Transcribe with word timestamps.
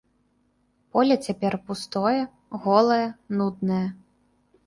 Поле 0.95 1.17
цяпер 1.25 1.53
пустое, 1.67 2.21
голае, 2.63 3.05
нуднае. 3.43 3.85